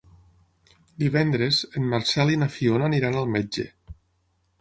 [1.03, 3.67] Divendres en Marcel i na Fiona aniran al metge.